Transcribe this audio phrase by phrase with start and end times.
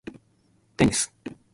[0.77, 1.13] テニス